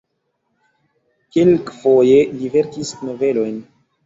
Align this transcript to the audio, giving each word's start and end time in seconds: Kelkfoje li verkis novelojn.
Kelkfoje 1.35 2.17
li 2.39 2.51
verkis 2.57 2.97
novelojn. 3.05 3.63